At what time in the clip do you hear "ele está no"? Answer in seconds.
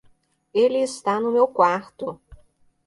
0.51-1.31